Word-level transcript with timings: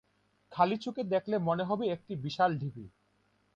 খালি 0.51 0.77
চোখে 0.77 1.03
দেখলে 1.03 1.35
মনে 1.39 1.63
হবে 1.63 1.85
একটি 1.87 2.13
বিশাল 2.15 2.51
ঢিবি। 2.57 2.85